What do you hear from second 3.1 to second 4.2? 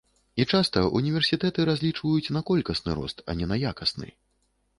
а не якасны.